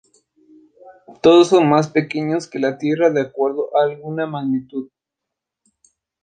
Todos 1.21 1.49
son 1.49 1.69
más 1.69 1.87
pequeños 1.91 2.47
que 2.47 2.57
la 2.57 2.79
Tierra 2.79 3.11
de 3.11 3.21
acuerdo 3.21 3.69
a 3.77 3.83
alguna 3.83 4.25
magnitud. 4.25 4.89